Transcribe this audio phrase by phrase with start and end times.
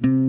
[0.00, 0.27] Mm-hmm.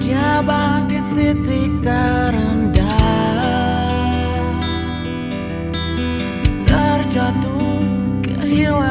[0.00, 2.88] berjabat di titik terendah.
[6.64, 7.84] Terjatuh
[8.24, 8.89] kehilangan